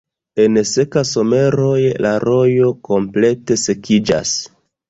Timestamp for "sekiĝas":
3.69-4.37